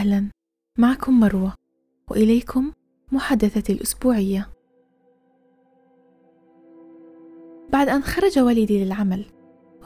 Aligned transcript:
أهلا. 0.00 0.30
معكم 0.78 1.20
مروة 1.20 1.54
وإليكم 2.10 2.72
محادثتي 3.12 3.72
الأسبوعية. 3.72 4.48
بعد 7.72 7.88
أن 7.88 8.02
خرج 8.02 8.38
والدي 8.38 8.84
للعمل 8.84 9.24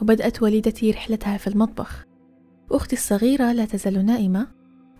وبدأت 0.01 0.43
والدتي 0.43 0.91
رحلتها 0.91 1.37
في 1.37 1.47
المطبخ. 1.47 2.05
أختي 2.71 2.95
الصغيرة 2.95 3.51
لا 3.51 3.65
تزال 3.65 4.05
نائمة 4.05 4.47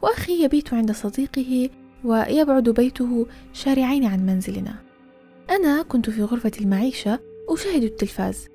وأخي 0.02 0.43
يبيت 0.43 0.73
عند 0.73 0.91
صديقه 0.91 1.70
ويبعد 2.04 2.70
بيته 2.70 3.27
شارعين 3.54 4.05
عن 4.05 4.25
منزلنا. 4.25 4.75
أنا 5.50 5.82
كنت 5.82 6.09
في 6.09 6.23
غرفة 6.23 6.52
المعيشة 6.61 7.20
أشاهد 7.50 7.84
التلفاز 7.84 8.47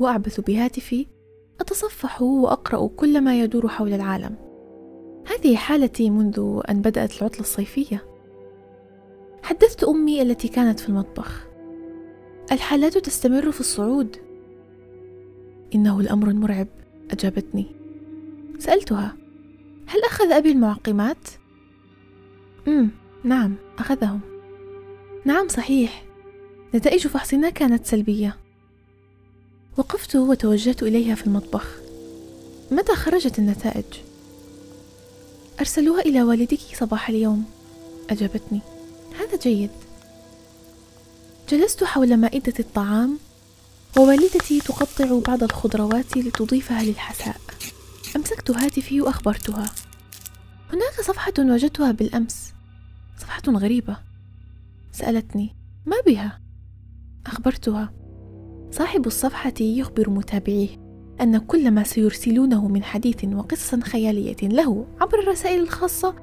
وأعبث 0.00 0.40
بهاتفي 0.40 1.06
أتصفح 1.60 2.22
وأقرأ 2.22 2.86
كل 2.86 3.20
ما 3.20 3.40
يدور 3.40 3.68
حول 3.68 3.92
العالم. 3.92 4.45
هذه 5.26 5.56
حالتي 5.56 6.10
منذ 6.10 6.60
أن 6.70 6.80
بدأت 6.80 7.18
العطلة 7.18 7.40
الصيفية. 7.40 8.04
حدثت 9.42 9.84
أمي 9.84 10.22
التي 10.22 10.48
كانت 10.48 10.80
في 10.80 10.88
المطبخ. 10.88 11.46
الحالات 12.52 12.98
تستمر 12.98 13.52
في 13.52 13.60
الصعود. 13.60 14.16
إنه 15.74 16.00
الأمر 16.00 16.32
مرعب 16.32 16.68
أجابتني. 17.10 17.66
سألتها 18.58 19.16
هل 19.86 20.04
أخذ 20.04 20.32
أبي 20.32 20.50
المعقمات؟ 20.52 21.28
أمم 22.68 22.88
نعم 23.24 23.54
أخذهم. 23.78 24.20
نعم 25.24 25.48
صحيح. 25.48 26.04
نتائج 26.74 27.06
فحصنا 27.06 27.50
كانت 27.50 27.86
سلبية. 27.86 28.36
وقفت 29.76 30.16
وتوجهت 30.16 30.82
إليها 30.82 31.14
في 31.14 31.26
المطبخ. 31.26 31.80
متى 32.70 32.94
خرجت 32.94 33.38
النتائج؟ 33.38 33.84
أرسلوها 35.60 36.00
إلى 36.00 36.22
والدك 36.22 36.58
صباح 36.74 37.08
اليوم. 37.08 37.44
أجابتني. 38.10 38.60
هذا 39.20 39.36
جيد. 39.42 39.70
جلست 41.48 41.84
حول 41.84 42.16
مائدة 42.16 42.54
الطعام 42.60 43.18
ووالدتي 43.98 44.60
تقطع 44.60 45.18
بعض 45.26 45.42
الخضروات 45.42 46.16
لتضيفها 46.16 46.82
للحساء. 46.82 47.40
أمسكت 48.16 48.50
هاتفي 48.50 49.00
وأخبرتها. 49.00 49.70
هناك 50.72 51.00
صفحة 51.06 51.32
وجدتها 51.38 51.92
بالأمس. 51.92 52.52
صفحة 53.18 53.42
غريبة. 53.48 53.96
سألتني 54.92 55.56
ما 55.86 55.96
بها؟ 56.06 56.40
أخبرتها. 57.26 57.92
صاحب 58.70 59.06
الصفحة 59.06 59.54
يخبر 59.60 60.10
متابعيه. 60.10 60.85
أن 61.20 61.38
كل 61.38 61.70
ما 61.70 61.82
سيرسلونه 61.82 62.68
من 62.68 62.82
حديث 62.82 63.24
وقصص 63.24 63.74
خيالية 63.74 64.36
له 64.42 64.86
عبر 65.00 65.18
الرسائل 65.18 65.60
الخاصة 65.60 66.14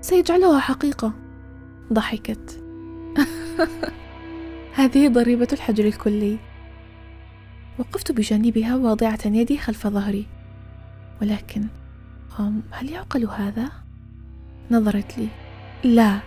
سيجعلها 0.00 0.58
حقيقة. 0.58 1.12
ضحكت. 1.92 2.62
هذه 4.74 5.08
ضريبة 5.08 5.48
الحجر 5.52 5.84
الكلي. 5.84 6.38
وقفت 7.78 8.12
بجانبها 8.12 8.76
واضعة 8.76 9.18
يدي 9.26 9.58
خلف 9.58 9.86
ظهري. 9.86 10.26
ولكن 11.22 11.66
هل 12.70 12.90
يعقل 12.90 13.24
هذا؟ 13.26 13.70
نظرت 14.70 15.18
لي. 15.18 15.28
لا 15.84 16.20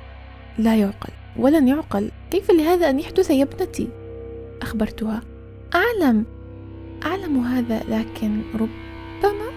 لا 0.57 0.75
يعقل 0.75 1.13
ولن 1.37 1.67
يعقل. 1.67 2.11
كيف 2.31 2.51
لهذا 2.51 2.89
أن 2.89 2.99
يحدث 2.99 3.29
يا 3.29 3.43
ابنتي؟ 3.43 3.89
أخبرتها. 4.61 5.21
أعلم. 5.75 6.25
أعلم 7.05 7.39
هذا 7.39 7.83
لكن 7.89 8.41
ربما 8.53 9.49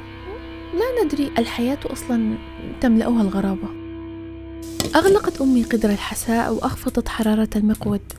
لا 0.75 1.05
ندري 1.05 1.31
الحياة 1.39 1.79
أصلا 1.87 2.39
تملأها 2.81 3.23
الغرابة. 3.23 3.69
أغلقت 4.97 5.41
أمي 5.41 5.63
قدر 5.63 5.91
الحساء 5.91 6.55
وأخفضت 6.55 7.09
حرارة 7.09 7.49
المقود 7.57 8.13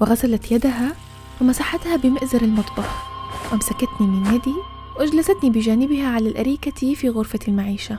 وغسلت 0.00 0.52
يدها 0.52 0.92
ومسحتها 1.40 1.96
بمئزر 1.96 2.42
المطبخ. 2.42 3.10
وأمسكتني 3.52 4.06
من 4.06 4.34
يدي 4.34 4.54
وأجلستني 4.98 5.50
بجانبها 5.50 6.06
على 6.08 6.28
الأريكة 6.28 6.94
في 6.94 7.08
غرفة 7.08 7.38
المعيشة 7.48 7.98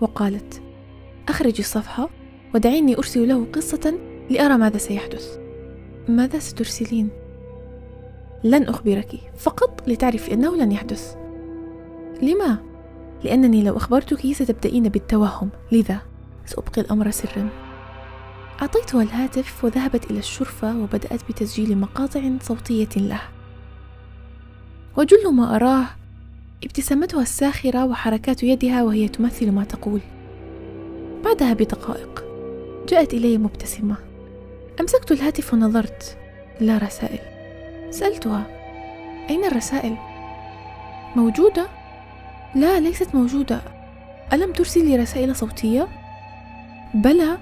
وقالت 0.00 0.62
أخرجي 1.28 1.60
الصفحة 1.60 2.08
ودعيني 2.54 2.96
أرسل 2.96 3.28
له 3.28 3.46
قصة 3.52 3.98
لأرى 4.30 4.56
ماذا 4.56 4.78
سيحدث. 4.78 5.38
ماذا 6.08 6.38
سترسلين؟ 6.38 7.08
لن 8.44 8.62
أخبرك. 8.62 9.20
فقط 9.38 9.88
لتعرفي 9.88 10.34
أنه 10.34 10.56
لن 10.56 10.72
يحدث. 10.72 11.14
لما؟ 12.22 12.58
لأنني 13.24 13.62
لو 13.62 13.76
أخبرتك 13.76 14.32
ستبدأين 14.32 14.88
بالتوهم. 14.88 15.50
لذا؟ 15.72 16.00
سأبقي 16.46 16.82
الأمر 16.82 17.10
سرا. 17.10 17.48
أعطيتها 18.62 19.02
الهاتف 19.02 19.64
وذهبت 19.64 20.10
إلى 20.10 20.18
الشرفة 20.18 20.78
وبدأت 20.78 21.20
بتسجيل 21.28 21.78
مقاطع 21.78 22.30
صوتية 22.42 22.88
له. 22.96 23.20
وجل 24.96 25.32
ما 25.32 25.56
أراه 25.56 25.86
ابتسامتها 26.64 27.22
الساخرة 27.22 27.84
وحركات 27.84 28.42
يدها 28.42 28.82
وهي 28.82 29.08
تمثل 29.08 29.50
ما 29.50 29.64
تقول. 29.64 30.00
بعدها 31.24 31.52
بدقائق 31.52 32.24
جاءت 32.88 33.14
إلي 33.14 33.38
مبتسمة. 33.38 33.96
أمسكت 34.80 35.12
الهاتف 35.12 35.54
ونظرت. 35.54 36.18
لا 36.60 36.78
رسائل. 36.78 37.33
سألتها 37.94 38.46
أين 39.30 39.44
الرسائل؟ 39.44 39.96
موجودة؟ 41.16 41.66
لا 42.54 42.80
ليست 42.80 43.14
موجودة. 43.14 43.60
ألم 44.32 44.52
ترسل 44.52 44.84
لي 44.84 44.96
رسائل 44.96 45.36
صوتية؟ 45.36 45.88
بلى. 46.94 47.38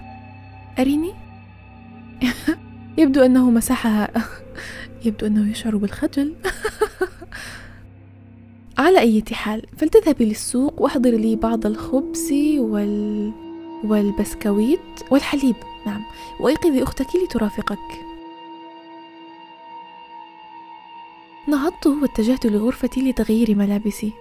أريني؟ 0.79 1.15
يبدو 2.99 3.25
أنه 3.25 3.51
مسحها 3.51 4.09
يبدو 5.05 5.27
أنه 5.27 5.51
يشعر 5.51 5.77
بالخجل. 5.77 6.35
على 8.79 8.99
أي 8.99 9.25
حال 9.33 9.67
فلتذهبي 9.77 10.25
للسوق 10.25 10.83
واحضري 10.83 11.17
لي 11.17 11.37
بعض 11.37 11.67
الخبز 11.67 12.33
وال... 12.59 13.33
والبسكويت 13.85 14.81
والحليب. 15.11 15.57
نعم. 15.87 16.03
وأيقظي 16.41 16.83
أختك 16.83 17.07
لترافقك. 17.25 18.12
نهضت 21.53 21.87
واتجهت 21.87 22.47
لغرفتي 22.47 23.11
لتغيير 23.11 23.55
ملابسي 23.55 24.13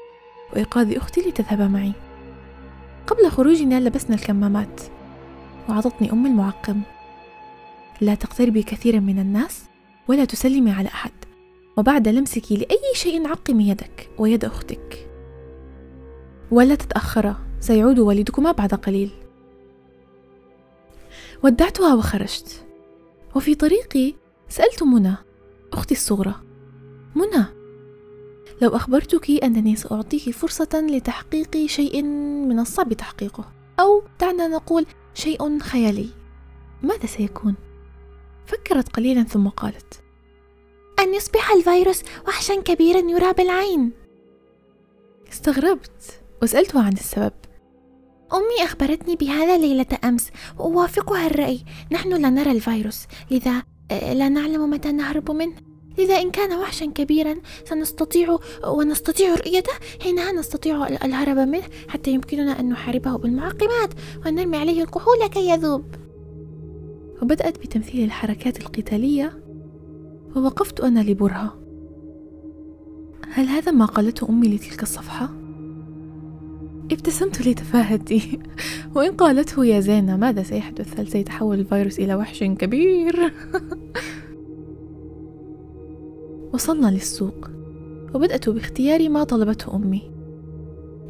وإيقاظ 0.53 0.93
أختي 0.93 1.21
لتذهب 1.21 1.61
معي. 1.61 1.91
قبل 3.07 3.29
خروجنا 3.29 3.79
لبسنا 3.79 4.15
الكمامات 4.15 4.81
وعطتني 5.69 6.11
أم 6.11 6.25
المعقم. 6.25 6.81
لا 8.01 8.15
تقتربي 8.15 8.63
كثيرا 8.63 8.99
من 8.99 9.19
الناس 9.19 9.63
ولا 10.07 10.25
تسلمي 10.25 10.71
على 10.71 10.87
أحد. 10.87 11.11
وبعد 11.77 12.07
لمسك 12.07 12.51
لأي 12.51 12.93
شيء 12.93 13.27
عقمي 13.27 13.69
يدك 13.69 14.09
ويد 14.17 14.45
أختك. 14.45 15.09
ولا 16.51 16.75
تتأخرا 16.75 17.35
سيعود 17.59 17.99
والدكما 17.99 18.51
بعد 18.51 18.73
قليل. 18.73 19.11
ودعتها 21.43 21.95
وخرجت. 21.95 22.65
وفي 23.35 23.55
طريقي 23.55 24.13
سألت 24.49 24.83
منى 24.83 25.15
أختي 25.73 25.93
الصغرى 25.95 26.50
منى. 27.15 27.45
لو 28.61 28.75
أخبرتك 28.75 29.43
أنني 29.43 29.75
سأعطيك 29.75 30.29
فرصة 30.29 30.69
لتحقيق 30.73 31.65
شيء 31.65 32.03
من 32.47 32.59
الصعب 32.59 32.93
تحقيقه 32.93 33.51
أو 33.79 34.03
دعنا 34.19 34.47
نقول 34.47 34.85
شيء 35.13 35.59
خيالي. 35.59 36.09
ماذا 36.83 37.05
سيكون؟ 37.05 37.55
فكرت 38.45 38.89
قليلا 38.89 39.23
ثم 39.23 39.47
قالت 39.47 40.03
أن 40.99 41.13
يصبح 41.13 41.51
الفيروس 41.51 42.03
وحشا 42.27 42.61
كبيرا 42.61 42.99
يرى 42.99 43.33
بالعين. 43.33 43.91
استغربت 45.31 46.21
وسألتها 46.43 46.83
عن 46.83 46.93
السبب. 46.93 47.33
أمي 48.33 48.63
أخبرتني 48.63 49.15
بهذا 49.15 49.57
ليلة 49.57 49.85
أمس 50.03 50.29
وأوافقها 50.59 51.27
الرأي. 51.27 51.63
نحن 51.91 52.09
لا 52.09 52.29
نرى 52.29 52.51
الفيروس 52.51 53.07
لذا 53.31 53.63
آه، 53.91 54.13
لا 54.13 54.29
نعلم 54.29 54.69
متى 54.69 54.91
نهرب 54.91 55.31
منه. 55.31 55.70
لذا 56.01 56.21
إن 56.21 56.31
كان 56.31 56.59
وحشا 56.59 56.85
كبيرا 56.85 57.35
سنستطيع 57.65 58.37
ونستطيع 58.67 59.35
رؤيته 59.35 59.73
حينها 60.01 60.31
نستطيع 60.31 60.87
الهرب 60.87 61.37
منه 61.37 61.63
حتى 61.87 62.11
يمكننا 62.11 62.59
أن 62.59 62.69
نحاربه 62.69 63.17
بالمعقمات 63.17 63.93
ونرمي 64.25 64.57
عليه 64.57 64.83
الكحول 64.83 65.27
كي 65.27 65.49
يذوب 65.49 65.83
وبدأت 67.21 67.57
بتمثيل 67.57 68.03
الحركات 68.03 68.61
القتالية 68.61 69.43
ووقفت 70.35 70.79
أنا 70.79 70.99
لبرهة 70.99 71.61
هل 73.33 73.45
هذا 73.47 73.71
ما 73.71 73.85
قالته 73.85 74.29
أمي 74.29 74.47
لتلك 74.47 74.83
الصفحة؟ 74.83 75.29
ابتسمت 76.91 77.47
لتفاهتي 77.47 78.39
وإن 78.95 79.11
قالته 79.11 79.65
يا 79.65 79.79
زينة 79.79 80.17
ماذا 80.17 80.43
سيحدث؟ 80.43 80.99
هل 80.99 81.07
سيتحول 81.07 81.59
الفيروس 81.59 81.99
إلى 81.99 82.15
وحش 82.15 82.43
كبير؟ 82.43 83.15
وصلنا 86.53 86.87
للسوق. 86.87 87.49
وبدأت 88.13 88.49
باختيار 88.49 89.09
ما 89.09 89.23
طلبته 89.23 89.75
أمي. 89.75 90.11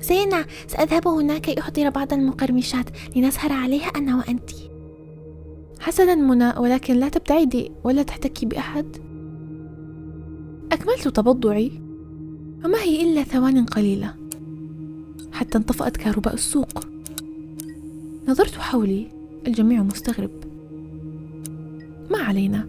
زينة 0.02 0.46
سأذهب 0.68 1.08
هناك 1.08 1.50
لأحضر 1.50 1.90
بعض 1.90 2.14
المقرمشات 2.14 2.86
لنسهر 3.16 3.52
عليها 3.52 3.88
أنا 3.88 4.18
وأنت. 4.18 4.50
حسنا 5.80 6.16
منى 6.16 6.54
ولكن 6.58 6.94
لا 6.94 7.10
تبتعدي 7.10 7.72
ولا 7.84 8.04
تحتكي 8.04 8.46
بأحد. 8.46 8.98
أكملت 10.72 11.08
تبضعي 11.08 11.72
وما 12.66 12.78
هي 12.78 13.04
إلا 13.04 13.24
ثوان 13.24 13.66
قليلة. 13.66 14.14
حتى 15.32 15.58
انطفأت 15.58 15.98
كهرباء 15.98 16.34
السوق. 16.34 16.86
نظرت 18.28 18.56
حولي 18.56 19.08
الجميع 19.48 19.84
مستغرب. 19.84 20.32
ما 22.12 22.18
علينا؟ 22.18 22.68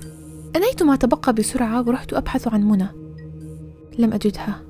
أنيت 0.56 0.82
ما 0.82 0.96
تبقى 0.96 1.32
بسرعة 1.32 1.88
ورحت 1.88 2.12
أبحث 2.12 2.48
عن 2.48 2.62
منى. 2.62 2.88
لم 3.98 4.12
أجدها. 4.12 4.60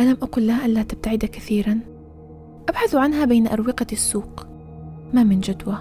ألم 0.00 0.16
أقل 0.22 0.46
لها 0.46 0.66
ألا 0.66 0.82
تبتعد 0.82 1.24
كثيرا؟ 1.24 1.80
أبحث 2.68 2.94
عنها 2.94 3.24
بين 3.24 3.48
أروقة 3.48 3.86
السوق. 3.92 4.46
ما 5.12 5.22
من 5.22 5.40
جدوى. 5.40 5.76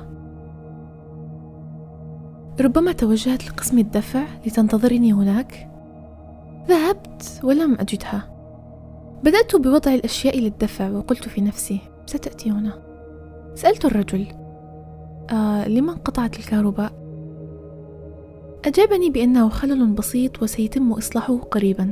ربما 2.62 2.92
توجهت 2.92 3.48
لقسم 3.48 3.78
الدفع 3.78 4.24
لتنتظرني 4.46 5.14
هناك؟ 5.14 5.70
ذهبت 6.68 7.40
ولم 7.44 7.78
أجدها. 7.80 8.34
بدأت 9.24 9.56
بوضع 9.56 9.94
الأشياء 9.94 10.40
للدفع 10.40 10.90
وقلت 10.90 11.28
في 11.30 11.42
نفسي 11.42 11.80
ستأتي 12.06 12.52
هنا 12.52 12.74
سألت 13.56 13.86
الرجل. 13.86 14.28
آه 15.32 15.68
لما 15.68 15.92
انقطعت 15.94 16.40
الكهرباء؟ 16.40 16.97
أجابني 18.68 19.10
بأنه 19.10 19.50
خلل 19.50 19.86
بسيط 19.86 20.44
وسيتم 20.44 20.92
إصلاحه 20.92 21.38
قريبا. 21.38 21.92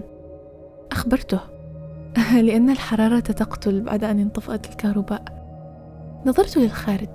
أخبرته. 0.92 1.39
لأن 2.45 2.69
الحرارة 2.69 3.19
تقتل 3.19 3.81
بعد 3.81 4.04
أن 4.04 4.19
انطفأت 4.19 4.69
الكهرباء. 4.69 5.24
نظرت 6.25 6.57
للخارج. 6.57 7.10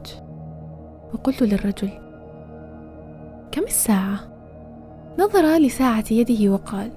وقلت 1.14 1.42
للرجل 1.42 1.90
كم 3.52 3.62
الساعة؟ 3.62 4.20
نظر 5.18 5.58
لساعة 5.58 6.04
يده 6.10 6.52
وقال 6.52 6.90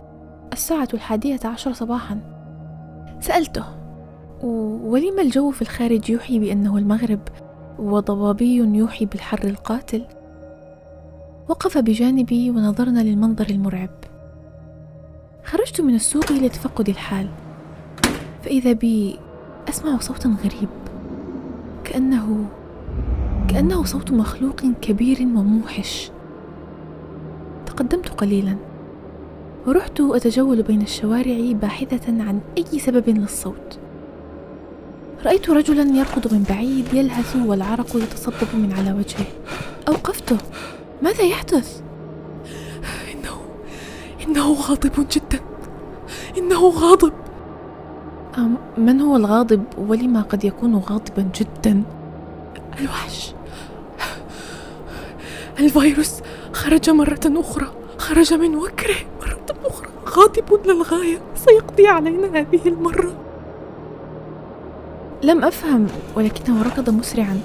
الساعة 0.53 0.87
الحادية 0.93 1.39
عشر 1.45 1.73
صباحا. 1.73 2.19
سألته 3.19 3.65
ولم 4.83 5.19
الجو 5.19 5.51
في 5.51 5.61
الخارج 5.61 6.09
يوحي 6.09 6.39
بأنه 6.39 6.77
المغرب؟ 6.77 7.21
وضبابي 7.79 8.55
يوحي 8.55 9.05
بالحر 9.05 9.43
القاتل؟ 9.43 10.05
وقف 11.49 11.77
بجانبي 11.77 12.49
ونظرنا 12.49 12.99
للمنظر 12.99 13.49
المرعب. 13.49 13.89
خرجت 15.43 15.81
من 15.81 15.95
السوق 15.95 16.31
لتفقد 16.31 16.89
الحال. 16.89 17.29
فإذا 18.43 18.73
بي 18.73 19.19
أسمع 19.69 19.99
صوتا 19.99 20.37
غريب. 20.43 20.69
كأنه 21.83 22.45
كأنه 23.49 23.83
صوت 23.83 24.11
مخلوق 24.11 24.61
كبير 24.81 25.21
وموحش. 25.21 26.11
تقدمت 27.65 28.09
قليلا. 28.09 28.55
ورحت 29.67 30.01
أتجول 30.01 30.61
بين 30.61 30.81
الشوارع 30.81 31.51
باحثة 31.51 32.23
عن 32.23 32.39
أي 32.57 32.79
سبب 32.79 33.09
للصوت. 33.09 33.79
رأيت 35.25 35.49
رجلا 35.49 35.97
يركض 35.97 36.33
من 36.33 36.45
بعيد 36.49 36.93
يلهث 36.93 37.35
والعرق 37.35 37.95
يتصبب 37.95 38.47
من 38.53 38.73
على 38.73 38.93
وجهه. 38.93 39.25
أوقفته. 39.87 40.37
ماذا 41.01 41.23
يحدث؟ 41.23 41.81
إنه 43.13 43.37
إنه 44.27 44.53
غاضب 44.53 45.07
جدا. 45.11 45.39
إنه 46.37 46.69
غاضب. 46.69 47.13
من 48.77 49.01
هو 49.01 49.15
الغاضب 49.15 49.63
ولما 49.77 50.21
قد 50.21 50.45
يكون 50.45 50.75
غاضبا 50.75 51.29
جدا؟ 51.35 51.83
الوحش. 52.79 53.33
الفيروس 55.59 56.13
خرج 56.53 56.89
مرة 56.89 57.19
أخرى. 57.25 57.67
خرج 57.97 58.33
من 58.33 58.55
وكره 58.55 58.95
مرة 59.21 59.45
أخرى. 59.65 59.87
غاضب 60.09 60.67
للغاية. 60.67 61.21
سيقضي 61.35 61.87
علينا 61.87 62.39
هذه 62.39 62.67
المرة. 62.67 63.13
لم 65.23 65.43
أفهم 65.43 65.87
ولكنه 66.15 66.63
ركض 66.63 66.89
مسرعا. 66.89 67.39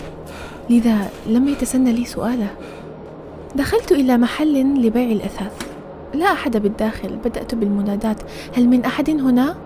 لذا 0.71 1.11
لم 1.27 1.49
يتسنى 1.49 1.93
لي 1.93 2.05
سؤاله. 2.05 2.51
دخلت 3.55 3.93
إلى 3.93 4.19
محل 4.19 4.87
لبيع 4.87 5.11
الأثاث. 5.13 5.69
لا 6.15 6.33
أحد 6.33 6.57
بالداخل 6.57 7.17
بدأت 7.17 7.55
بالمنادات. 7.55 8.23
هل 8.57 8.69
من 8.69 8.85
أحد 8.85 9.11
هنا؟ 9.11 9.57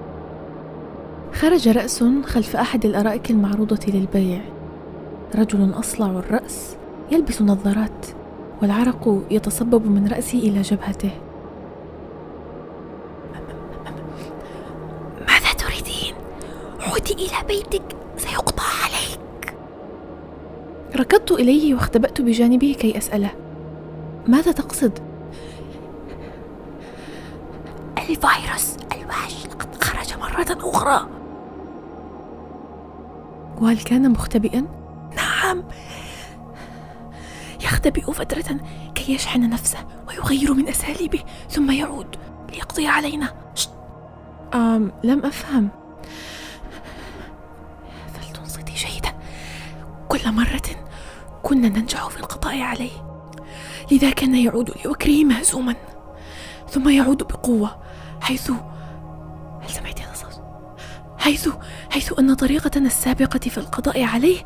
خرج 1.33 1.69
رأس 1.69 2.05
خلف 2.25 2.57
أحد 2.57 2.85
الأرائك 2.85 3.31
المعروضة 3.31 3.87
للبيع. 3.89 4.41
رجل 5.35 5.73
أصلع 5.75 6.07
الرأس 6.07 6.77
يلبس 7.11 7.43
نظارات 7.43 8.07
والعرق 8.63 9.23
يتصبب 9.31 9.87
من 9.87 10.09
رأسي 10.09 10.39
إلى 10.39 10.63
جبهته. 10.63 11.11
ماذا 15.21 15.53
تريدين؟ 15.59 16.15
عودي 16.81 17.13
إلى 17.15 17.47
بيتك 17.49 17.83
سيقضى 18.17 18.63
عليك. 18.85 19.55
ركضت 20.97 21.33
إليه 21.33 21.75
واختبأت 21.75 22.21
بجانبه 22.21 22.77
كي 22.81 22.99
أسأله. 22.99 23.31
ماذا 24.27 24.53
تقصد؟ 24.53 24.99
الفيروس 27.99 28.77
الوحش 28.93 29.47
لقد 29.47 29.85
خرج 29.85 30.19
مرة 30.19 30.71
أخرى. 30.71 31.09
وهل 33.61 33.79
كان 33.79 34.11
مختبئا؟ 34.11 34.67
نعم. 35.17 35.65
يختبئ 37.61 38.13
فترة 38.13 38.61
كي 38.95 39.15
يشحن 39.15 39.51
نفسه 39.51 39.79
ويغير 40.09 40.55
من 40.55 40.69
أساليبه 40.69 41.23
ثم 41.51 41.71
يعود 41.71 42.17
ليقضي 42.53 42.87
علينا. 42.87 43.35
أم 44.55 44.93
لم 45.05 45.27
أفهم. 45.27 45.69
فلتنصتي 48.15 48.73
جيدا 48.75 49.13
كل 50.09 50.33
مرة 50.33 50.63
كنا 51.43 51.69
ننجح 51.69 52.09
في 52.09 52.21
القضاء 52.21 52.61
عليه. 52.61 53.12
لذا 53.93 54.11
كان 54.11 54.35
يعود 54.35 54.73
لوكره 54.85 55.25
مهزوما 55.25 55.77
ثم 56.69 56.89
يعود 56.89 57.23
بقوة 57.23 57.83
حيث 58.21 58.51
هل 59.61 59.71
سمعت 59.71 60.01
هذا 60.01 60.13
الصوت؟ 60.13 60.43
حيث 61.19 61.49
حيث 61.91 62.19
أن 62.19 62.35
طريقتنا 62.35 62.87
السابقة 62.87 63.39
في 63.39 63.59
القضاء 63.59 64.05
عليه 64.05 64.45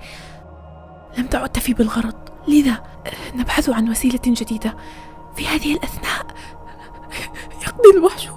لم 1.19 1.27
تعد 1.27 1.49
تفي 1.49 1.75
بالغرض. 1.75 2.15
لذا 2.49 2.83
نبحث 3.35 3.69
عن 3.71 3.89
وسيلة 3.89 4.21
جديدة 4.27 4.77
في 5.37 5.47
هذه 5.47 5.75
الأثناء. 5.75 6.27
يقضي 7.63 7.99
الوحش 7.99 8.29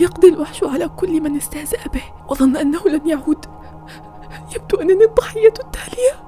يقضي 0.00 0.28
الوحش 0.28 0.64
على 0.64 0.88
كل 0.88 1.20
من 1.20 1.36
استهزأ 1.36 1.78
به. 1.94 2.02
وظن 2.28 2.56
أنه 2.56 2.88
لن 2.88 3.08
يعود. 3.08 3.44
يبدو 4.56 4.76
أنني 4.80 5.04
الضحية 5.04 5.54
التالية. 5.64 6.24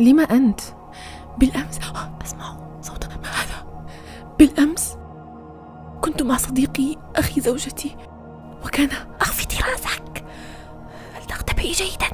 لما 0.00 0.22
أنت؟ 0.22 0.60
بالأمس. 1.38 1.78
أسمع 1.78 2.06
صوتا 2.16 2.36
ما 2.36 2.46
هذا 2.46 2.55
بالأمس 4.38 4.96
كنت 6.00 6.22
مع 6.22 6.36
صديقي 6.36 6.96
أخي 7.16 7.40
زوجتي 7.40 7.96
وكان 8.64 8.88
أخفضي 9.20 9.56
رأسك 9.70 10.24
فلتختبئي 11.14 11.72
جيدا 11.72 12.06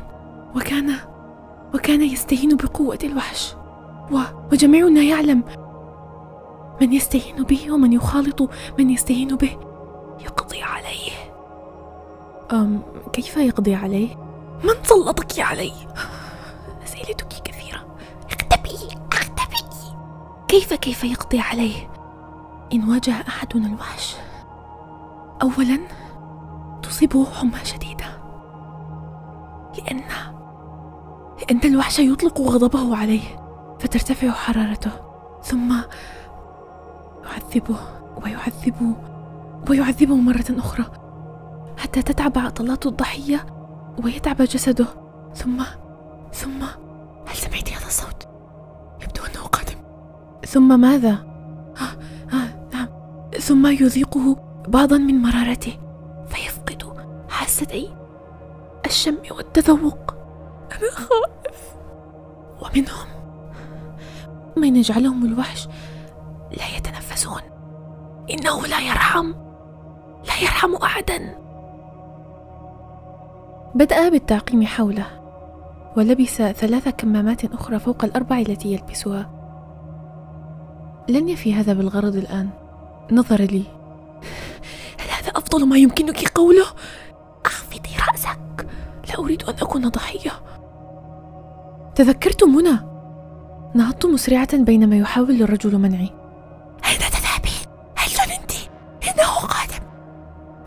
وكان 0.56 0.94
وكان 1.74 2.02
يستهين 2.02 2.56
بقوة 2.56 2.98
الوحش 3.04 3.54
و... 4.12 4.18
وجميعنا 4.52 5.00
يعلم 5.02 5.42
من 6.80 6.92
يستهين 6.92 7.42
به 7.42 7.72
ومن 7.72 7.92
يخالط 7.92 8.50
من 8.78 8.90
يستهين 8.90 9.36
به 9.36 9.58
يقضي 10.20 10.62
عليه 10.62 11.12
أم 12.52 12.82
كيف 13.12 13.36
يقضي 13.36 13.74
عليه؟ 13.74 14.16
من 14.64 14.74
سلطك 14.82 15.40
عليه؟ 15.40 15.72
أسئلتك 16.84 17.28
كثيرة 17.44 17.96
اختبئي 18.30 18.88
اختبئي 19.12 19.96
كيف 20.48 20.74
كيف 20.74 21.04
يقضي 21.04 21.40
عليه؟ 21.40 21.91
إن 22.72 22.88
واجه 22.88 23.12
أحدنا 23.28 23.66
الوحش 23.66 24.16
أولا 25.42 25.78
تصيبه 26.82 27.24
حمى 27.24 27.64
شديدة 27.64 28.04
لأن 29.78 30.02
لأن 31.40 31.60
الوحش 31.64 31.98
يطلق 31.98 32.40
غضبه 32.40 32.96
عليه 32.96 33.22
فترتفع 33.80 34.30
حرارته 34.30 34.90
ثم 35.42 35.74
يعذبه 37.24 37.78
ويعذبه 38.24 38.96
ويعذبه 39.70 40.16
مرة 40.16 40.44
أخرى 40.50 40.84
حتى 41.78 42.02
تتعب 42.02 42.38
عضلات 42.38 42.86
الضحية 42.86 43.46
ويتعب 44.04 44.36
جسده 44.42 44.86
ثم 45.34 45.62
ثم 46.32 46.62
هل 47.26 47.34
سمعت 47.36 47.72
هذا 47.72 47.86
الصوت؟ 47.86 48.28
يبدو 49.02 49.22
أنه 49.22 49.46
قادم 49.46 49.78
ثم 50.46 50.80
ماذا؟ 50.80 51.31
ثم 53.42 53.66
يذيقه 53.66 54.36
بعضا 54.68 54.98
من 54.98 55.22
مرارته 55.22 55.78
فيفقد 56.28 56.82
حاسة 57.28 57.88
الشم 58.86 59.18
والتذوق 59.30 60.14
أنا 60.72 60.90
خائف 60.90 61.74
ومنهم 62.62 63.08
من 64.56 64.76
يجعلهم 64.76 65.24
الوحش 65.24 65.68
لا 66.50 66.76
يتنفسون. 66.76 67.40
إنه 68.30 68.66
لا 68.66 68.80
يرحم 68.80 69.32
لا 70.28 70.42
يرحم 70.42 70.74
أحدا. 70.74 71.38
بدأ 73.74 74.08
بالتعقيم 74.08 74.66
حوله 74.66 75.06
ولبس 75.96 76.42
ثلاث 76.42 76.88
كمامات 76.88 77.44
أخرى 77.44 77.78
فوق 77.78 78.04
الأربع 78.04 78.38
التي 78.38 78.72
يلبسها. 78.72 79.30
لن 81.08 81.28
يفي 81.28 81.54
هذا 81.54 81.72
بالغرض 81.72 82.16
الآن. 82.16 82.61
نظر 83.10 83.40
لي. 83.40 83.64
هل 85.00 85.10
هذا 85.10 85.30
أفضل 85.36 85.66
ما 85.68 85.78
يمكنك 85.78 86.28
قوله؟ 86.28 86.66
أخفضي 87.44 87.90
رأسك. 88.10 88.66
لا 89.08 89.18
أريد 89.18 89.42
أن 89.42 89.54
أكون 89.62 89.88
ضحية. 89.88 90.32
تذكرت 91.94 92.44
منى 92.44 92.78
نهضت 93.74 94.06
مسرعة 94.06 94.56
بينما 94.56 94.96
يحاول 94.96 95.42
الرجل 95.42 95.78
منعي. 95.78 96.10
أين 96.84 96.98
تذهبين؟ 96.98 97.62
هل 97.96 98.10
ظننت؟ 98.10 98.52
إنه 99.08 99.34
قادم؟ 99.34 99.84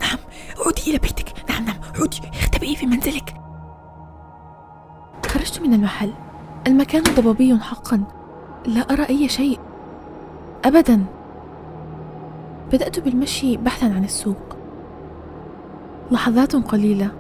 نعم 0.02 0.18
عودي 0.66 0.90
إلى 0.90 0.98
بيتك. 0.98 1.50
نعم 1.50 1.66
نعم 1.66 1.78
عودي. 2.00 2.22
اختبئي 2.34 2.76
في 2.76 2.86
منزلك. 2.86 3.36
خرجت 5.26 5.62
من 5.62 5.74
المحل. 5.74 6.14
المكان 6.68 7.04
ضبابي 7.04 7.60
حقا. 7.60 8.04
لا 8.66 8.82
أرى 8.82 9.10
أي 9.10 9.30
شيء. 9.30 9.60
أبدا. 10.66 11.06
بدأت 12.74 13.00
بالمشي 13.00 13.58
بحثا 13.58 13.86
عن 13.86 14.04
السوق. 14.04 14.56
لحظات 16.12 16.56
قليلة. 16.56 17.12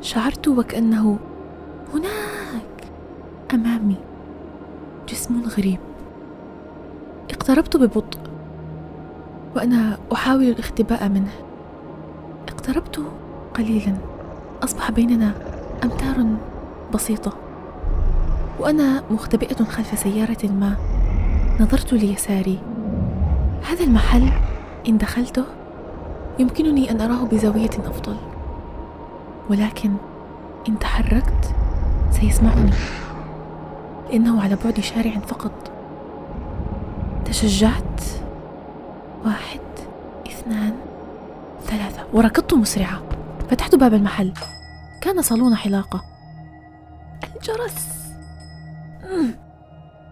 شعرت 0.00 0.48
وكأنه 0.48 1.18
هناك 1.94 2.84
أمامي 3.54 3.96
جسم 5.08 5.42
غريب. 5.58 5.78
اقتربت 7.30 7.76
ببطء. 7.76 8.18
وأنا 9.56 9.98
أحاول 10.12 10.42
الاختباء 10.42 11.08
منه. 11.08 11.32
اقتربت 12.48 13.02
قليلا. 13.54 13.94
أصبح 14.64 14.90
بيننا 14.90 15.32
أمتار 15.84 16.26
بسيطة. 16.94 17.32
وأنا 18.60 19.02
مختبئة 19.10 19.64
خلف 19.64 19.98
سيارة 19.98 20.52
ما. 20.52 20.76
نظرت 21.60 21.92
ليساري. 21.92 22.58
هذا 23.68 23.84
المحل 23.84 24.32
إن 24.88 24.98
دخلته 24.98 25.44
يمكنني 26.38 26.90
أن 26.90 27.00
أراه 27.00 27.24
بزاوية 27.24 27.70
أفضل. 27.70 28.16
ولكن 29.50 29.94
إن 30.68 30.78
تحركت 30.78 31.54
سيسمعني. 32.10 32.70
لأنه 34.10 34.42
على 34.42 34.56
بعد 34.64 34.80
شارع 34.80 35.10
فقط. 35.10 35.70
تشجعت 37.24 38.00
واحد 39.24 39.60
اثنان 40.26 40.72
ثلاثة. 41.64 42.02
وركضت 42.12 42.54
مسرعة. 42.54 43.02
فتحت 43.50 43.74
باب 43.74 43.94
المحل. 43.94 44.32
كان 45.00 45.22
صالون 45.22 45.54
حلاقة. 45.54 46.02
الجرس. 47.36 47.88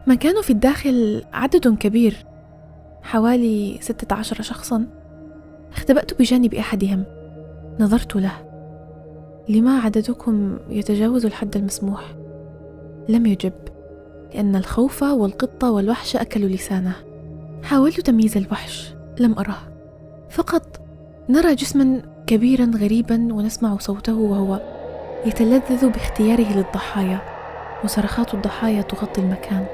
مكان 0.07 0.43
في 0.43 0.51
الداخل 0.51 1.25
عدد 1.33 1.77
كبير. 1.79 2.30
حوالي 3.11 3.79
ستة 3.81 4.15
عشر 4.15 4.43
شخصا 4.43 4.87
اختبأت 5.73 6.19
بجانب 6.19 6.55
أحدهم. 6.55 7.05
نظرت 7.81 8.17
له. 8.17 8.33
لما 9.49 9.79
عددكم 9.79 10.59
يتجاوز 10.69 11.27
الحد 11.27 11.57
المسموح؟ 11.57 12.15
لم 13.09 13.27
يجب 13.27 13.53
لأن 14.35 14.57
الخوف 14.57 15.03
والقطة 15.03 15.71
والوحش 15.71 16.17
أكلوا 16.17 16.49
لسانه. 16.49 16.93
حاولت 17.63 18.01
تمييز 18.01 18.37
الوحش 18.37 18.95
لم 19.21 19.39
أره. 19.39 19.59
فقط 20.31 20.81
نرى 21.29 21.55
جسما 21.55 22.03
كبيرا 22.27 22.71
غريبا 22.77 23.35
ونسمع 23.35 23.79
صوته 23.79 24.19
وهو 24.19 24.61
يتلذذ 25.27 25.89
باختياره 25.89 26.53
للضحايا. 26.57 27.21
وصرخات 27.85 28.35
الضحايا 28.35 28.83
تغطي 28.83 29.21
المكان. 29.21 29.67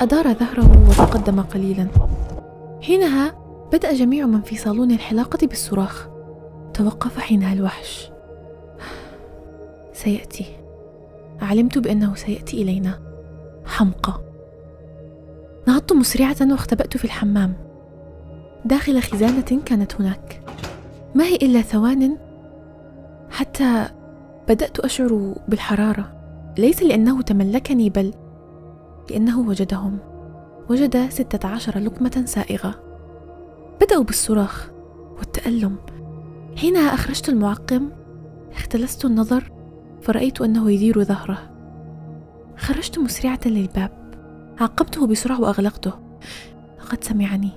أدار 0.00 0.34
ظهره 0.34 0.88
وتقدم 0.88 1.40
قليلا. 1.40 1.86
حينها 2.82 3.34
بدأ 3.72 3.94
جميع 3.94 4.26
من 4.26 4.40
في 4.42 4.56
صالون 4.56 4.90
الحلاقة 4.90 5.46
بالصراخ. 5.46 6.08
توقف 6.74 7.18
حينها 7.18 7.52
الوحش. 7.52 8.10
سيأتي. 9.92 10.44
علمت 11.40 11.78
بأنه 11.78 12.14
سيأتي 12.14 12.62
إلينا. 12.62 13.00
حمقى. 13.64 14.20
نهضت 15.68 15.92
مسرعة 15.92 16.36
واختبأت 16.40 16.96
في 16.96 17.04
الحمام. 17.04 17.54
داخل 18.64 19.02
خزانة 19.02 19.62
كانت 19.66 19.94
هناك. 19.94 20.42
ما 21.14 21.24
هي 21.24 21.36
إلا 21.36 21.60
ثوان؟ 21.60 22.16
حتى 23.30 23.86
بدأت 24.48 24.80
أشعر 24.80 25.34
بالحرارة. 25.48 26.12
ليس 26.58 26.82
لأنه 26.82 27.22
تملكني 27.22 27.90
بل 27.90 28.14
لأنه 29.10 29.40
وجدهم. 29.40 29.98
وجد 30.70 31.08
ستة 31.08 31.48
عشر 31.48 31.78
لقمة 31.78 32.22
سائغة. 32.26 32.74
بدأوا 33.80 34.04
بالصراخ 34.04 34.70
والتألم. 35.18 35.76
حينها 36.56 36.94
أخرجت 36.94 37.28
المعقم 37.28 37.90
اختلست 38.52 39.04
النظر 39.04 39.52
فرأيت 40.02 40.40
أنه 40.40 40.70
يدير 40.70 41.04
ظهره. 41.04 41.50
خرجت 42.56 42.98
مسرعة 42.98 43.40
للباب. 43.46 43.90
عقبته 44.60 45.06
بسرعة 45.06 45.40
وأغلقته. 45.40 45.92
لقد 46.80 47.04
سمعني. 47.04 47.50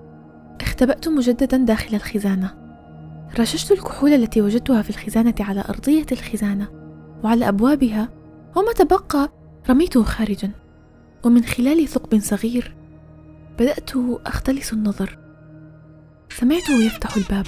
اختبأت 0.61 1.07
مجددا 1.07 1.57
داخل 1.57 1.95
الخزانة. 1.95 2.53
رششت 3.39 3.71
الكحول 3.71 4.13
التي 4.13 4.41
وجدتها 4.41 4.81
في 4.81 4.89
الخزانة 4.89 5.35
على 5.39 5.63
أرضية 5.69 6.05
الخزانة 6.11 6.67
وعلى 7.23 7.47
أبوابها 7.47 8.09
وما 8.55 8.73
تبقى 8.73 9.31
رميته 9.69 10.03
خارجا. 10.03 10.51
ومن 11.25 11.43
خلال 11.43 11.87
ثقب 11.87 12.19
صغير 12.19 12.82
بدأت 13.59 13.91
أختلس 14.25 14.73
النظر. 14.73 15.17
سمعته 16.29 16.83
يفتح 16.83 17.15
الباب. 17.15 17.45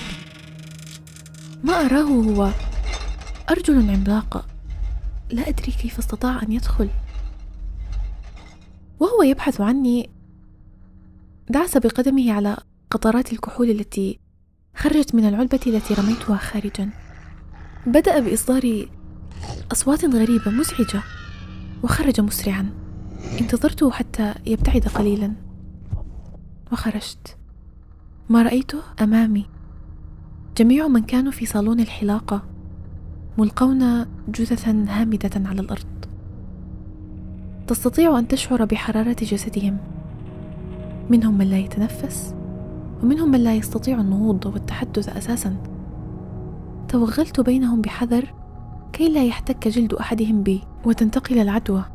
ما 1.64 1.74
أراه 1.74 2.02
هو. 2.02 2.52
أرجل 3.50 3.90
عملاقة 3.90 4.46
لا 5.32 5.50
أدري 5.50 5.72
كيف 5.72 6.00
استطاع 6.00 6.42
أن 6.44 6.52
يدخل. 6.52 6.90
وهو 9.00 9.24
يبحث 9.24 9.62
عني. 9.62 10.10
دعس 11.50 11.78
بقدمه 11.78 12.32
على 12.32 12.58
قطرات 12.92 13.34
الكحول 13.34 13.70
التي 13.70 14.20
خرجت 14.76 15.16
من 15.16 15.26
العلبة 15.26 15.60
التي 15.68 15.94
رميتها 15.94 16.38
خارجا. 16.38 16.90
بدأ 17.86 18.20
بإصدار 18.20 18.86
أصوات 19.72 20.06
غريبة 20.06 20.52
مزعجة 20.52 21.04
وخرج 21.84 22.22
مسرعا. 22.22 22.70
انتظرته 23.42 23.92
حتى 23.92 24.34
يبتعد 24.46 24.88
قليلا. 24.88 25.45
وخرجت. 26.72 27.38
ما 28.30 28.44
رأيته 28.44 28.80
أمامي. 29.02 29.46
جميع 30.58 30.88
من 30.88 31.04
كانوا 31.04 31.32
في 31.32 31.46
صالون 31.46 31.80
الحلاقة 31.80 32.42
ملقون 33.38 34.06
جثثا 34.28 34.86
هامدة 34.90 35.30
على 35.36 35.62
الأرض. 35.62 35.86
تستطيع 37.68 38.20
أن 38.20 38.28
تشعر 38.28 38.66
بحرارة 38.66 39.16
جسدهم. 39.22 39.78
منهم 41.10 41.38
من 41.38 41.50
لا 41.50 41.58
يتنفس 41.58 42.36
ومنهم 43.04 43.32
من 43.32 43.40
لا 43.44 43.56
يستطيع 43.56 44.02
النهوض 44.02 44.46
والتحدث 44.46 45.18
أساسا. 45.18 45.58
توغلت 46.90 47.40
بينهم 47.40 47.82
بحذر 47.82 48.34
كي 48.94 49.10
لا 49.10 49.24
يحتك 49.24 49.68
جلد 49.68 49.94
أحدهم 49.94 50.44
بي 50.44 50.62
وتنتقل 50.86 51.40
العدوى. 51.40 51.86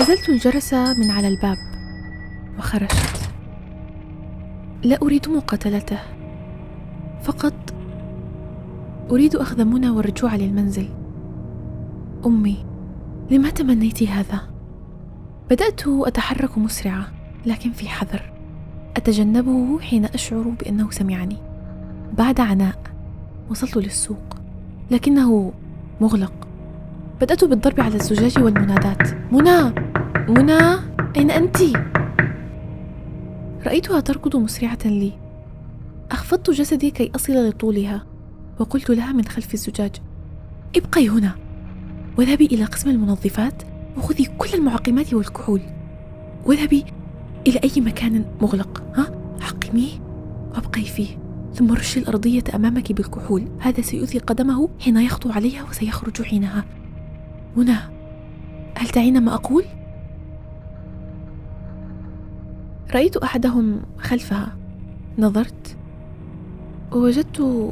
أزلت 0.00 0.28
الجرس 0.28 0.74
من 0.74 1.10
على 1.10 1.28
الباب 1.28 1.56
وخرجت. 2.58 3.23
لا 4.84 4.98
أريد 5.02 5.28
مقاتلته. 5.28 5.98
فقط 7.22 7.54
أريد 9.10 9.36
أخذ 9.36 9.64
منى 9.64 9.90
والرجوع 9.90 10.36
للمنزل. 10.36 10.88
أمي 12.26 12.66
لما 13.30 13.50
تمنيت 13.50 14.02
هذا؟ 14.02 14.40
بدأت 15.50 15.82
أتحرك 15.86 16.58
مسرعة 16.58 17.06
لكن 17.46 17.70
في 17.70 17.88
حذر. 17.88 18.32
أتجنبه 18.96 19.80
حين 19.80 20.04
أشعر 20.04 20.42
بأنه 20.42 20.90
سمعني. 20.90 21.36
بعد 22.18 22.40
عناء 22.40 22.78
وصلت 23.50 23.76
للسوق. 23.76 24.36
لكنه 24.90 25.52
مغلق. 26.00 26.48
بدأت 27.20 27.44
بالضرب 27.44 27.80
على 27.80 27.94
الزجاج 27.94 28.42
والمنادات. 28.44 29.32
منى! 29.32 29.74
منى! 30.28 30.76
أين 31.16 31.30
أنت؟ 31.30 31.56
رأيتها 33.66 34.00
تركض 34.00 34.36
مسرعة 34.36 34.78
لي. 34.84 35.12
أخفضت 36.10 36.50
جسدي 36.50 36.90
كي 36.90 37.10
أصل 37.14 37.48
لطولها 37.48 38.06
وقلت 38.58 38.90
لها 38.90 39.12
من 39.12 39.24
خلف 39.24 39.54
الزجاج 39.54 39.90
ابقي 40.76 41.08
هنا 41.08 41.34
واذهبي 42.18 42.46
إلى 42.46 42.64
قسم 42.64 42.90
المنظفات 42.90 43.62
وخذي 43.96 44.24
كل 44.38 44.48
المعقمات 44.54 45.14
والكحول. 45.14 45.60
واذهبي 46.46 46.84
إلى 47.46 47.60
أي 47.64 47.80
مكان 47.80 48.24
مغلق 48.42 48.82
ها؟ 48.94 49.06
عقميه 49.40 49.92
وابقي 50.54 50.82
فيه 50.82 51.18
ثم 51.54 51.72
رشي 51.72 52.00
الأرضية 52.00 52.44
أمامك 52.54 52.92
بالكحول. 52.92 53.48
هذا 53.58 53.80
سيؤذي 53.80 54.18
قدمه 54.18 54.68
حين 54.80 54.96
يخطو 54.96 55.30
عليها 55.30 55.64
وسيخرج 55.70 56.22
حينها 56.22 56.64
منى 57.56 57.76
هل 58.76 58.88
تعين 58.88 59.22
ما 59.22 59.34
أقول؟ 59.34 59.64
رأيت 62.94 63.16
أحدهم 63.16 63.82
خلفها. 63.98 64.56
نظرت. 65.18 65.76
ووجدت 66.92 67.70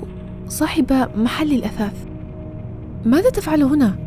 صاحب 0.48 1.08
محل 1.16 1.52
الأثاث. 1.52 2.06
ماذا 3.06 3.30
تفعل 3.30 3.62
هنا؟ 3.62 3.98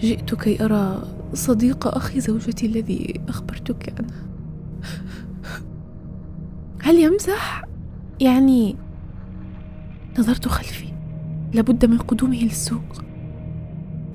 جئت 0.00 0.34
كي 0.34 0.64
أرى 0.64 1.02
صديق 1.34 1.86
أخي 1.86 2.20
زوجتي 2.20 2.66
الذي 2.66 3.20
أخبرتك 3.28 3.94
عنه. 3.98 4.28
هل 6.82 6.98
يمزح؟ 6.98 7.64
يعني 8.20 8.76
نظرت 10.18 10.48
خلفي. 10.48 10.92
لابد 11.54 11.86
من 11.86 11.98
قدومه 11.98 12.42
للسوق. 12.42 13.02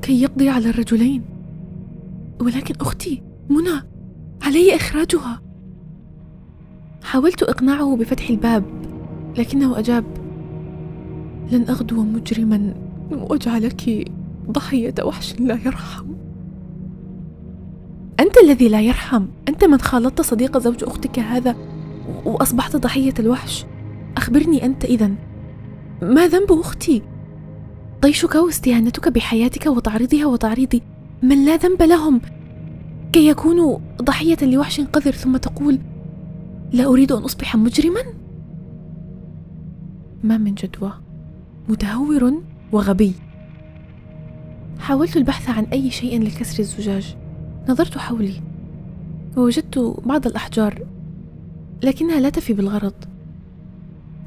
كي 0.02 0.22
يقضي 0.22 0.50
على 0.50 0.70
الرجلين. 0.70 1.24
ولكن 2.42 2.76
أختي 2.82 3.24
منى 3.50 3.82
علي 4.44 4.76
إخراجها. 4.76 5.51
حاولت 7.04 7.44
إقناعه 7.44 7.96
بفتح 7.96 8.30
الباب 8.30 8.64
لكنه 9.38 9.80
أجاب 9.80 10.04
لن 11.52 11.70
أغدو 11.70 12.04
مجرما 12.04 12.74
وأجعلك 13.12 14.12
ضحية 14.52 14.94
وحش 15.04 15.36
لا 15.40 15.60
يرحم. 15.66 16.06
أنت 18.20 18.38
الذي 18.44 18.70
لا 18.70 18.82
يرحم 18.82 19.26
أنت 19.50 19.64
من 19.64 19.80
خالطت 19.80 20.22
صديق 20.22 20.58
زوج 20.58 20.84
أختك 20.84 21.20
هذا 21.20 21.56
وأصبحت 22.26 22.76
ضحية 22.76 23.14
الوحش. 23.20 23.66
أخبرني 24.18 24.66
أنت 24.66 24.86
اذا 24.86 25.12
ما 26.02 26.28
ذنب 26.28 26.52
أختي؟ 26.52 27.02
طيشك 28.02 28.36
واستهانتك 28.36 29.10
بحياتك 29.10 29.66
وتعريضها 29.66 30.26
وتعريض 30.26 30.82
من 31.24 31.46
لا 31.46 31.56
ذنب 31.56 31.82
لهم؟ 31.82 32.22
كي 33.14 33.28
يكونوا 33.28 33.78
ضحية 34.02 34.38
لوحش 34.42 34.82
قذر 34.82 35.12
ثم 35.12 35.38
تقول 35.38 35.80
لا 36.72 36.86
أريد 36.86 37.12
أن 37.12 37.24
أصبح 37.24 37.56
مجرما؟ 37.56 38.02
ما 40.24 40.38
من 40.38 40.56
جدوى. 40.56 40.94
متهور 41.70 42.34
وغبي. 42.72 43.14
حاولت 44.80 45.18
البحث 45.18 45.50
عن 45.50 45.64
أي 45.64 45.92
شيء 45.92 46.24
لكسر 46.24 46.60
الزجاج. 46.60 47.16
نظرت 47.70 47.98
حولي. 47.98 48.42
ووجدت 49.38 49.96
بعض 50.06 50.28
الأحجار. 50.28 50.86
لكنها 51.84 52.20
لا 52.20 52.30
تفي 52.30 52.54
بالغرض. 52.54 52.94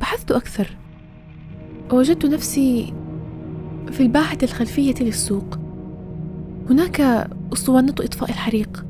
بحثت 0.01 0.31
أكثر. 0.31 0.77
ووجدت 1.93 2.27
نفسي 2.27 2.93
في 3.93 4.01
الباحة 4.01 4.39
الخلفية 4.43 4.95
للسوق. 5.01 5.59
هناك 6.71 7.01
أسطوانة 7.53 7.95
إطفاء 8.01 8.31
الحريق. 8.31 8.87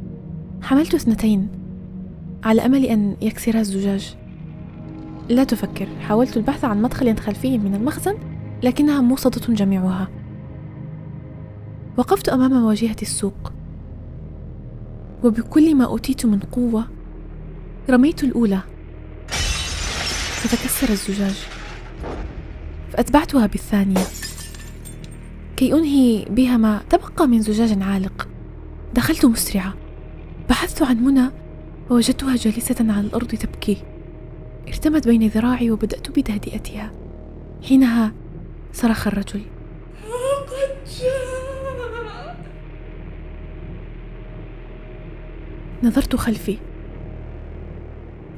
حملت 0.62 0.94
اثنتين. 0.94 1.49
على 2.44 2.66
أمل 2.66 2.84
أن 2.84 3.16
يكسرا 3.22 3.60
الزجاج. 3.60 4.16
لا 5.28 5.44
تفكر 5.44 5.88
حاولت 6.00 6.36
البحث 6.36 6.64
عن 6.64 6.82
مدخل 6.82 7.18
خلفي 7.18 7.58
من 7.58 7.74
المخزن 7.74 8.14
لكنها 8.62 9.00
موصدة 9.00 9.54
جميعها. 9.54 10.08
وقفت 11.96 12.28
أمام 12.28 12.64
واجهة 12.64 12.96
السوق. 13.02 13.52
وبكل 15.24 15.74
ما 15.74 15.84
أوتيت 15.84 16.26
من 16.26 16.38
قوة 16.38 16.88
رميت 17.90 18.24
الأولى. 18.24 18.61
فتكسر 20.37 20.88
الزجاج. 20.88 21.46
فأتبعتها 22.92 23.46
بالثانية. 23.46 24.04
كي 25.57 25.72
أنهي 25.72 26.24
بها 26.30 26.57
ما 26.57 26.80
تبقى 26.90 27.26
من 27.26 27.42
زجاج 27.42 27.83
عالق. 27.83 28.28
دخلت 28.94 29.24
مسرعة. 29.24 29.74
بحثت 30.48 30.83
عن 30.83 30.96
منى 30.96 31.30
ووجدتها 31.90 32.37
جالسة 32.37 32.77
على 32.81 33.01
الأرض 33.07 33.27
تبكي. 33.27 33.77
ارتمت 34.68 35.09
بين 35.09 35.29
ذراعي 35.29 35.70
وبدأت 35.70 36.11
بتهدئتها 36.11 36.92
حينها 37.62 38.12
صرخ 38.73 39.07
الرجل. 39.07 39.40
قد 40.47 40.90
جاء 41.01 41.44
نظرت 45.83 46.16
خلفي. 46.16 46.59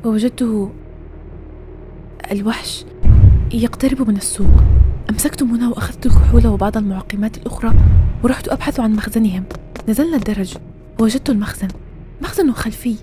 ووجدته 0.05 0.73
الوحش 2.33 2.85
يقترب 3.53 4.09
من 4.09 4.17
السوق. 4.17 4.63
أمسكت 5.11 5.43
منى 5.43 5.67
وأخذت 5.67 6.07
الكحول 6.07 6.47
وبعض 6.47 6.77
المعقمات 6.77 7.37
الأخرى 7.37 7.73
ورحت 8.23 8.49
أبحث 8.49 8.81
عن 8.81 8.93
مخزنهم. 8.93 9.45
نزلنا 9.89 10.17
الدرج. 10.17 10.57
ووجدت 11.01 11.31
المخزن. 11.31 11.69
مخزن 12.23 12.53
خلفي. 12.53 12.97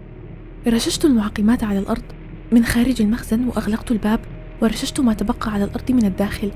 رششت 0.67 1.05
المعقمات 1.05 1.63
على 1.63 1.79
الأرض 1.79 2.03
من 2.51 2.65
خارج 2.65 3.01
المخزن 3.01 3.47
وأغلقت 3.47 3.91
الباب 3.91 4.19
ورششت 4.61 4.99
ما 4.99 5.13
تبقى 5.13 5.53
على 5.53 5.63
الأرض 5.63 5.91
من 5.91 6.05
الداخل 6.05 6.51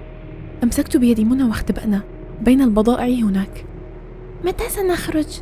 أمسكت 0.64 0.98
بيد 0.98 1.22
منى 1.22 1.44
واختبأنا 1.44 2.02
بين 2.42 2.62
البضائع 2.62 3.06
هناك 3.06 3.66
متى 4.46 4.70
سنخرج؟ 4.70 5.42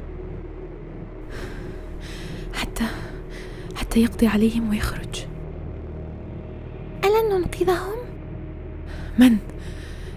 حتى 2.54 2.84
حتى 3.75 3.99
يقضي 3.99 4.28
عليهم 4.28 4.69
ويخرج 4.69 5.25
ألن 7.04 7.38
ننقذهم؟ 7.38 7.97
من؟ 9.19 9.38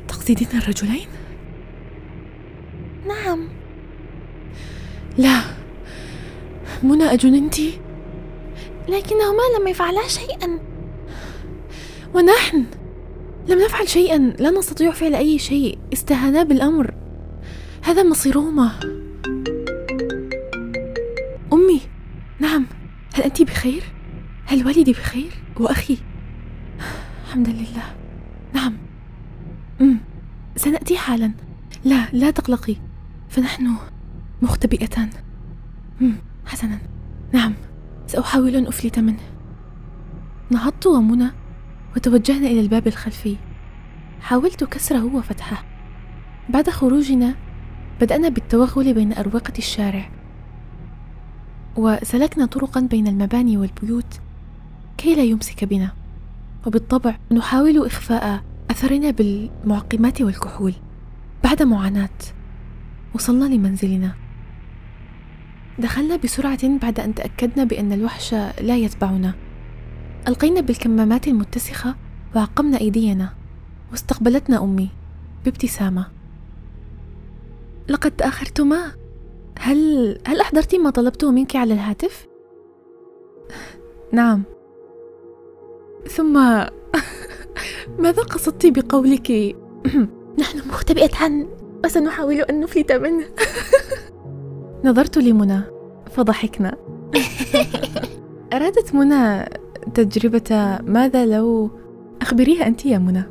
تقصدين 0.08 0.48
الرجلين؟ 0.54 1.06
نعم 3.08 3.48
لا 5.18 5.40
منى 6.82 7.04
أجننتِ؟ 7.04 7.60
لكنهما 8.88 9.42
لم 9.58 9.68
يفعلا 9.68 10.08
شيئا. 10.08 10.58
ونحن 12.14 12.64
لم 13.48 13.58
نفعل 13.58 13.88
شيئا. 13.88 14.18
لا 14.18 14.50
نستطيع 14.50 14.90
فعل 14.90 15.14
أي 15.14 15.38
شيء. 15.38 15.78
استهانا 15.92 16.42
بالأمر. 16.42 16.94
هذا 17.82 18.02
مصيرهما 18.02 18.70
أمي. 21.52 21.80
نعم. 22.40 22.66
هل 23.14 23.22
أنت 23.22 23.42
بخير؟ 23.42 23.82
هل 24.46 24.66
والدي 24.66 24.92
بخير؟ 24.92 25.32
وأخي؟ 25.60 25.98
الحمد 27.26 27.48
لله. 27.48 27.96
نعم. 28.54 28.76
أم. 29.80 30.00
سنأتي 30.56 30.96
حالا. 30.96 31.32
لا 31.84 32.08
لا 32.12 32.30
تقلقي. 32.30 32.76
فنحن 33.28 33.74
مختبئتان. 34.42 35.10
حسنا. 36.46 36.78
نعم. 37.32 37.54
سأحاول 38.08 38.56
أن 38.56 38.66
أفلت 38.66 38.98
منه. 38.98 39.22
نهضت 40.50 40.86
ومنى 40.86 41.30
وتوجهنا 41.96 42.46
إلى 42.46 42.60
الباب 42.60 42.86
الخلفي. 42.86 43.36
حاولت 44.20 44.64
كسره 44.64 45.14
وفتحه. 45.14 45.64
بعد 46.48 46.70
خروجنا 46.70 47.34
بدأنا 48.00 48.28
بالتوغل 48.28 48.94
بين 48.94 49.12
أروقة 49.12 49.52
الشارع. 49.58 50.10
وسلكنا 51.76 52.46
طرقا 52.46 52.80
بين 52.80 53.06
المباني 53.06 53.56
والبيوت 53.56 54.20
كي 54.96 55.14
لا 55.14 55.22
يمسك 55.22 55.64
بنا. 55.64 55.92
وبالطبع 56.66 57.16
نحاول 57.32 57.86
إخفاء 57.86 58.44
أثرنا 58.70 59.10
بالمعقمات 59.10 60.22
والكحول. 60.22 60.74
بعد 61.44 61.62
معاناة 61.62 62.18
وصلنا 63.14 63.44
لمنزلنا. 63.44 64.14
دخلنا 65.78 66.16
بسرعة 66.16 66.78
بعد 66.78 67.00
أن 67.00 67.14
تأكدنا 67.14 67.64
بأن 67.64 67.92
الوحش 67.92 68.34
لا 68.60 68.76
يتبعنا. 68.76 69.34
ألقينا 70.28 70.60
بالكمامات 70.60 71.28
المتسخة 71.28 71.94
وعقمنا 72.36 72.80
أيدينا. 72.80 73.32
واستقبلتنا 73.90 74.62
أمي 74.62 74.88
بابتسامة. 75.44 76.06
لقد 77.88 78.10
تأخرتما؟ 78.10 78.92
هل 79.58 80.18
هل 80.26 80.40
أحضرت 80.40 80.74
ما 80.74 80.90
طلبته 80.90 81.30
منك 81.30 81.56
على 81.56 81.74
الهاتف؟ 81.74 82.26
نعم. 84.12 84.42
ثم 86.06 86.34
ماذا 88.02 88.22
قصدت 88.22 88.66
بقولك؟ 88.66 89.56
نحن 90.38 90.68
مختبئتان 90.68 91.48
وسنحاول 91.84 92.34
أن 92.34 92.60
نفلت 92.60 92.92
منه. 92.92 93.26
نظرت 94.84 95.18
لمنى 95.18 95.60
فضحكنا. 96.10 96.76
أرادت 98.52 98.94
منى 98.94 99.44
تجربة 99.94 100.78
ماذا 100.82 101.26
لو 101.26 101.70
أخبريها 102.22 102.66
أنت 102.66 102.86
يا 102.86 102.98
منى؟ 102.98 103.22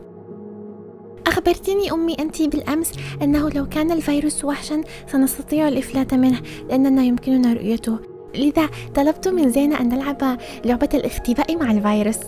أخبرتني 1.28 1.92
أمي 1.92 2.14
أنت 2.20 2.42
بالأمس 2.42 2.92
أنه 3.22 3.50
لو 3.50 3.66
كان 3.66 3.92
الفيروس 3.92 4.46
وحشا 4.46 4.82
سنستطيع 5.08 5.68
الإفلات 5.68 6.14
منه 6.14 6.42
لأننا 6.70 7.04
يمكننا 7.04 7.54
رؤيته. 7.54 7.98
لذا 8.36 8.70
طلبت 8.96 9.28
من 9.28 9.50
زينة 9.50 9.80
أن 9.80 9.90
نلعب 9.90 10.38
لعبة 10.66 10.90
الاختباء 10.94 11.58
مع 11.58 11.72
الفيروس. 11.72 12.20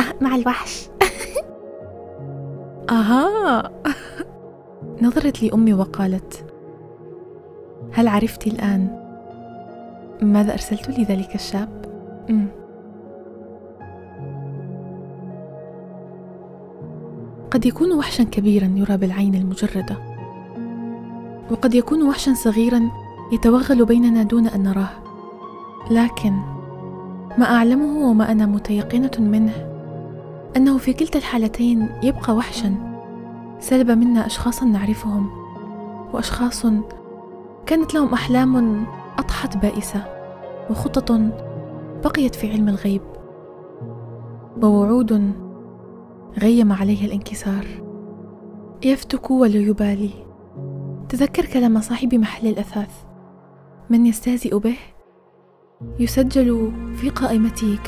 أه 0.00 0.24
مع 0.24 0.34
الوحش. 0.34 0.82
أها. 2.90 3.70
نظرت 5.02 5.42
لي 5.42 5.50
أمي 5.54 5.74
وقالت 5.74 6.44
هل 7.94 8.08
عرفتي 8.08 8.50
الآن 8.50 8.88
ماذا 10.22 10.52
أرسلت 10.52 10.88
لي 10.88 11.04
ذلك 11.04 11.34
الشاب؟ 11.34 11.68
م. 12.28 12.46
قد 17.50 17.66
يكون 17.66 17.92
وحشا 17.92 18.24
كبيرا 18.24 18.72
يرى 18.76 18.96
بالعين 18.96 19.34
المجردة 19.34 19.96
وقد 21.50 21.74
يكون 21.74 22.02
وحشا 22.08 22.34
صغيرا 22.34 22.80
يتوغل 23.32 23.84
بيننا 23.84 24.22
دون 24.22 24.46
أن 24.46 24.62
نراه 24.62 24.90
لكن 25.90 26.32
ما 27.38 27.44
أعلمه 27.44 28.08
وما 28.10 28.32
أنا 28.32 28.46
متيقنة 28.46 29.10
منه 29.18 29.52
أنه 30.56 30.78
في 30.78 30.92
كلتا 30.92 31.18
الحالتين 31.18 31.88
يبقى 32.02 32.34
وحشا 32.34 32.74
سلب 33.60 33.90
منا 33.90 34.26
اشخاصا 34.26 34.64
نعرفهم 34.66 35.30
وأشخاص 36.12 36.66
كانت 37.66 37.94
لهم 37.94 38.12
أحلام 38.12 38.84
أضحت 39.18 39.56
بائسة 39.56 40.04
وخطط 40.70 41.12
بقيت 42.04 42.34
في 42.34 42.52
علم 42.52 42.68
الغيب 42.68 43.02
ووعود 44.62 45.32
غيم 46.38 46.72
عليه 46.72 47.06
الانكسار. 47.06 47.66
يفتك 48.84 49.30
ولا 49.30 49.56
يبالي 49.56 50.10
تذكر 51.08 51.44
كلام 51.44 51.80
صاحب 51.80 52.14
محل 52.14 52.46
الأثاث. 52.46 53.04
من 53.90 54.06
يستهزئ 54.06 54.58
به؟ 54.58 54.76
يسجل 55.98 56.72
في 56.94 57.10
قائمته 57.10 57.78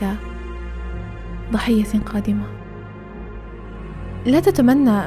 كضحية 1.50 2.00
قادمة. 2.06 2.44
لا 4.26 4.40
تتمنى 4.40 5.00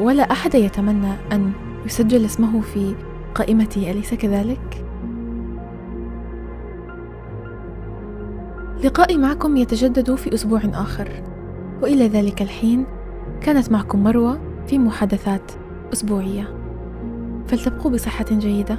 ولا 0.00 0.22
أحد 0.22 0.54
يتمنى 0.54 1.12
أن 1.32 1.52
يسجل 1.86 2.24
اسمه 2.24 2.60
في 2.60 2.94
قائمتي 3.34 3.90
أليس 3.90 4.14
كذلك؟ 4.14 4.84
لقائي 8.84 9.16
معكم 9.18 9.56
يتجدد 9.56 10.14
في 10.14 10.34
أسبوع 10.34 10.60
آخر. 10.64 11.22
وإلى 11.82 12.08
ذلك 12.08 12.42
الحين 12.42 12.86
كانت 13.40 13.72
معكم 13.72 14.02
مروة 14.02 14.40
في 14.66 14.78
محادثات 14.78 15.52
أسبوعية. 15.92 16.54
فلتبقوا 17.46 17.90
بصحة 17.90 18.26
جيدة. 18.30 18.78